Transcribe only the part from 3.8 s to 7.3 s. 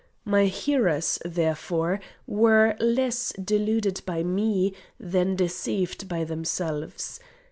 by me, than deceived by themselves.